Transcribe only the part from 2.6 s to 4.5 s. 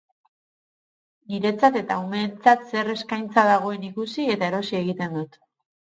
zer eskaintza dagoen ikusi,